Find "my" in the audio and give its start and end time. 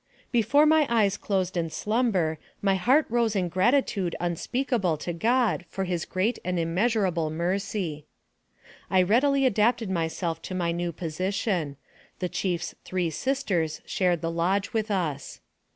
0.65-0.87, 2.59-2.73, 10.55-10.71